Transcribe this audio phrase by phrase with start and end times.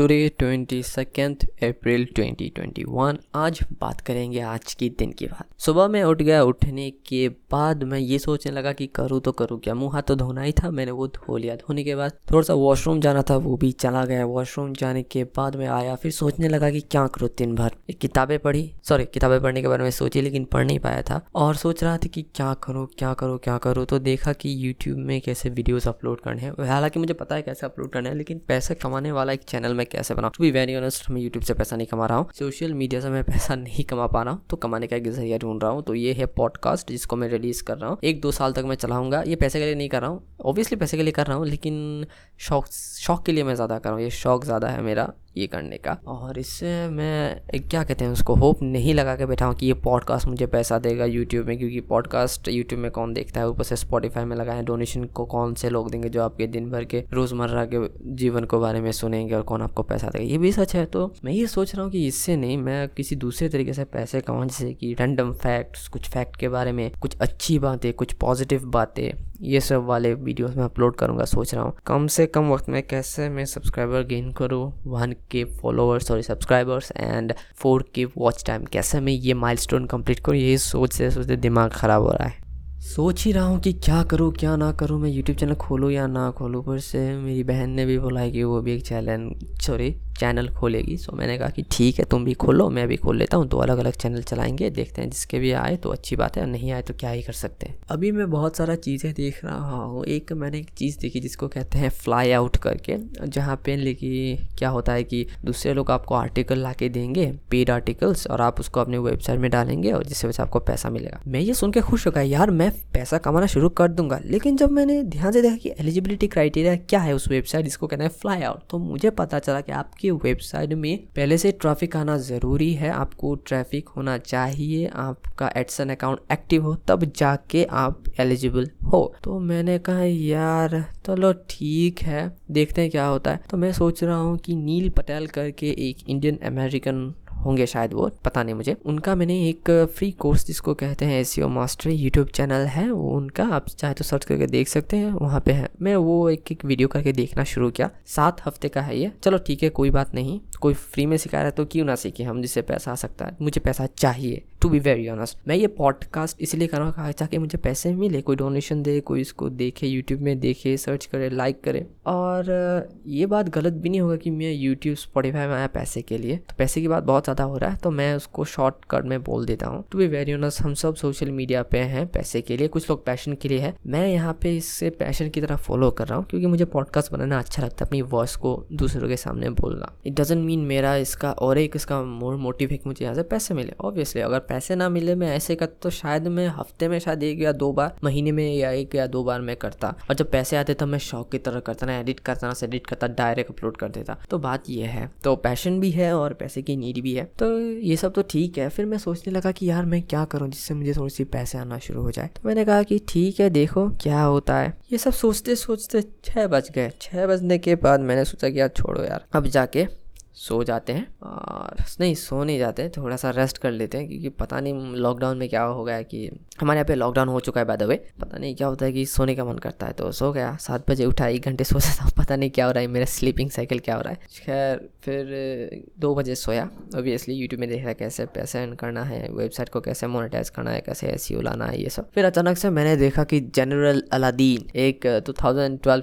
[0.00, 6.02] Today twenty second April 2021 आज बात करेंगे आज की दिन की बात। सुबह में
[6.02, 9.74] उठ गया, उठने के बाद मैं ये सोचने लगा कि करूँ तो करूँ क्या?
[9.74, 12.54] मुँह हाथ तो धोना ही था, मैंने वो धो लिया। धोने के बाद थोड़ा सा
[12.54, 16.48] वॉशरूम जाना था, वो भी चला गया। वॉशरूम जाने के बाद मैं आया, फिर सोचने
[16.48, 19.90] लगा कि क्या करूँ दिन भर एक किताबें पढ़ी। सॉरी किताबें पढ़ने के बारे में
[19.90, 23.38] सोची, लेकिन पढ़ नहीं पाया था। और सोच रहा था कि क्या करूँ क्या करूँ
[23.38, 23.86] क्या करूँ?
[23.86, 27.66] तो देखा कि यूट्यूब में कैसे वीडियोज़ अपलोड करने हैं। हालाँकि मुझे पता है कैसे
[27.66, 30.32] अपलोड करना है, लेकिन पैसे कमाने वाला एक चैनल मैं कैसे बनाऊँ?
[30.36, 33.10] टू बी वेरी ऑनेस्ट मैं यूट्यूब से पैसा नहीं कमा रहा हूँ। सोशल मीडिया से
[33.10, 35.82] मैं पैसा नहीं कमा पा रहा हूँ तो कमाने का एक ज़रिया ढूंढ रहा हूँ।
[35.82, 38.76] तो ये है पॉडकास्ट जिसको मैं रिलीज़ कर रहा हूँ। एक दो साल तक मैं
[38.76, 41.36] चलाऊँगा। ये पैसे के लिए नहीं कर रहा हूँ। ऑब्वियसली पैसे के लिए कर रहा
[41.36, 42.06] हूँ, लेकिन
[42.40, 45.46] शौक शौक के लिए मैं ज़्यादा कर रहा हूँ। ये शौक ज़्यादा है मेरा। ये
[45.46, 49.54] करने का। और इससे मैं क्या कहते हैं उसको, होप नहीं लगा के बैठा हूँ
[49.54, 53.48] कि ये पॉडकास्ट मुझे पैसा देगा यूट्यूब में, क्योंकि पॉडकास्ट यूट्यूब में कौन देखता है?
[53.48, 56.84] ऊपर से स्पॉटीफाई में लगाए डोनेशन को कौन से लोग देंगे जो आपके दिन भर
[56.84, 57.78] के रोज़मर्रा के
[58.14, 60.24] जीवन को बारे में सुनेंगे और कौन आपको पैसा देगा?
[60.24, 63.16] ये भी सच है। तो मैं ये सोच रहा हूँ कि इससे नहीं, मैं किसी
[63.16, 67.16] दूसरे तरीके से पैसे कमाऊँ, जैसे कि रैंडम फैक्ट्स कुछ फैक्ट के बारे में, कुछ
[67.18, 69.10] अच्छी बातें, कुछ पॉजिटिव बातें,
[69.42, 72.82] ये सब वाले वीडियोस में अपलोड करूँगा, सोच रहा हूँ। कम से कम वक्त में
[72.82, 74.72] कैसे मैं सब्सक्राइबर गेन करूँ?
[74.86, 79.86] One K followers sorry subscribers and four K watch time कैसे मैं ये माइल स्टोन
[79.86, 82.38] कंप्लीट करूँ यही सोचते सोचते दिमाग ख़राब हो रहा है।
[82.80, 86.06] सोच ही रहा हूँ कि क्या करूँ, क्या ना करूँ, मैं यूट्यूब चैनल खोलूँ या
[86.06, 89.60] ना खोलूँ, पर से मेरी बहन ने भी बोला है कि वो भी एक चैलेंज
[89.62, 93.16] सॉरी चैनल खोलेगी। सो मैंने कहा कि ठीक है, तुम भी खोलो, मैं भी खोल
[93.16, 96.36] लेता हूँ। दो अलग अलग चैनल चलाएँगे, देखते हैं जिसके भी आए तो अच्छी बात
[96.36, 99.44] है नहीं आए तो क्या ही कर सकते हैं। अभी मैं बहुत सारा चीज़ें देख
[99.44, 102.96] रहा हूँ। एक मैंने एक चीज़ देखी जिसको कहते हैं फ्लाई आउट करके,
[103.26, 108.26] जहाँ पे लिखी क्या होता है कि दूसरे लोग आपको आर्टिकल ला देंगे पेड आर्टिकल्स
[108.26, 111.54] और आप उसको अपने वेबसाइट में डालेंगे, और जिससे वजह आपको पैसा मिलेगा। मैं ये
[111.54, 115.02] सुन के खुश हो गया, यार, मैं पैसा कमाना शुरू कर दूँगा। लेकिन जब मैंने
[115.04, 118.60] ध्यान से देखा कि एलिजिबिलिटी क्राइटेरिया क्या है उस वेबसाइट जिसको कहते हैं फ्लाई आउट
[118.70, 123.34] तो मुझे पता चला कि आपकी वेबसाइट में पहले से ट्रैफ़िक आना ज़रूरी है। आपको
[123.34, 129.78] ट्रैफ़िक होना चाहिए, आपका एडसन अकाउंट एक्टिव हो, तब जाके आप एलिजिबल हो। तो मैंने
[129.78, 134.16] कहा, यार, चलो तो ठीक है, देखते हैं क्या होता है। तो मैं सोच रहा
[134.16, 139.14] हूँ कि नील पटेल करके एक इंडियन अमेरिकन होंगे शायद वो, पता नहीं मुझे। उनका
[139.14, 143.68] मैंने एक फ्री कोर्स जिसको कहते हैं एस मास्टर यूट्यूब चैनल है, वो उनका आप
[143.68, 146.88] चाहे तो सर्च करके देख सकते हैं, वहाँ पे है। मैं वो एक एक वीडियो
[146.88, 150.40] करके देखना शुरू किया। सात हफ़्ते का है ये। चलो ठीक है, कोई बात नहीं।
[150.60, 153.24] कोई फ्री में सिखा रहा है तो क्यों ना सीखे हम, जिससे पैसा आ सकता
[153.24, 157.12] है। मुझे पैसा चाहिए। टू बी वेरी ऑनेस्ट मैं ये पॉडकास्ट इसलिए कर रहा हूँ
[157.18, 161.28] ताकि मुझे पैसे मिले, कोई डोनेशन दे, कोई इसको देखे यूट्यूब में देखे सर्च करे
[161.30, 165.66] लाइक करे। और ये बात गलत भी नहीं होगा कि मैं यूट्यूब स्पॉटीफाई में आया
[165.68, 168.44] पैसे के लिए। तो पैसे की बात बहुत ज़्यादा हो रहा है तो मैं उसको
[168.46, 172.06] शॉर्टकट में बोल देता हूँ। टू बी वेरी ऑनेस्ट हम सब सोशल मीडिया पे हैं
[172.08, 175.40] पैसे के लिए, कुछ लोग पैशन के लिए है। मैं यहाँ पे इससे पैशन की
[175.40, 178.54] तरह फॉलो कर रहा हूँ, क्योंकि मुझे पॉडकास्ट बनाना अच्छा लगता है, अपनी वॉइस को
[178.72, 182.76] दूसरों के सामने बोलना। इट डजेंट मीन मेरा इसका और एक इसका मोर मोटिव है
[182.76, 185.90] कि मुझे यहाँ से पैसे मिले। ऑब्वियसली अगर पैसे ना मिले, मैं ऐसे करता तो
[185.90, 189.22] शायद मैं हफ़्ते में शायद एक या दो बार, महीने में या एक या दो
[189.24, 192.20] बार मैं करता। और जब पैसे आते तो मैं शौक की तरह करता ना एडिट
[192.20, 195.90] करता ना एडिट करता डायरेक्ट अपलोड कर देता। तो बात यह है। तो पैशन भी
[195.90, 198.98] है और पैसे की नीड भी है। तो ये सब तो ठीक है। फिर मैं
[198.98, 202.10] सोचने लगा कि यार मैं क्या करूँ जिससे मुझे थोड़ी सी पैसे आना शुरू हो
[202.10, 206.02] जाए। तो मैंने कहा कि ठीक है, देखो क्या होता है। ये सब सोचते सोचते
[206.24, 209.86] छः बज गए। छः बजने के बाद मैंने सोचा कि यार छोड़ो यार। अब जाके
[210.34, 214.28] सो जाते हैं और नहीं, सो नहीं जाते थोड़ा सा रेस्ट कर लेते हैं क्योंकि
[214.36, 216.30] पता नहीं लॉकडाउन में क्या हो गया कि
[216.60, 218.92] हमारे यहाँ पे लॉकडाउन हो चुका है बाय द वे पता नहीं क्या होता है
[218.92, 221.78] कि सोने का मन करता है तो सो गया, सात बजे उठा, एक घंटे सो
[221.78, 224.18] जाता हूँ। पता नहीं क्या हो रहा है, मेरा स्लीपिंग साइकिल क्या हो रहा है।
[224.36, 229.02] खैर, फिर दो बजे सोया। ओबियसली यूट्यूब में देख रहा है कैसे पैसे अर्न करना
[229.04, 232.56] है वेबसाइट को कैसे मोनिटाइज करना है, कैसे एस लाना है, ये सब। फिर अचानक
[232.56, 235.32] से मैंने देखा कि जनरल अलादीन एक टू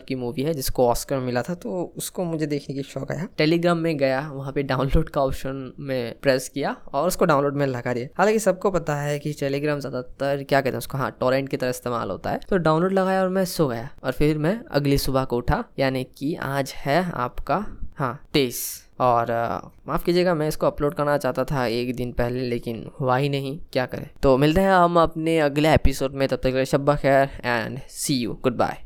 [0.08, 3.78] की मूवी है, जिसको ऑस्कर मिला था तो उसको मुझे देखने की शौक आया। टेलीग्राम
[3.78, 7.94] में गया, वहाँ पे डाउनलोड का ऑप्शन में प्रेस किया और उसको डाउनलोड में लगा
[7.94, 11.58] दिया। हालाँकि सबको पता है कि टेलीग्राम ज़्यादातर, क्या कहते हैं उसको हाँ टोरेंट की
[11.58, 14.98] तरह इस्तेमाल होता है। तो डाउनलोड लगाया और मैं सो गया और फिर मैं अगली
[14.98, 17.66] सुबह को उठा, यानी कि आज है आपका
[17.98, 19.28] हाँ तेईस। और
[19.88, 23.60] माफ़ कीजिएगा, मैं इसको अपलोड करना चाहता था एक दिन पहले, लेकिन हुआ ही नहीं।
[23.74, 24.10] क्या करें?
[24.24, 28.34] तो मिलते हैं हम अपने अगले एपिसोड में, तब तक शब्बा खैर and see you
[28.44, 28.84] good bye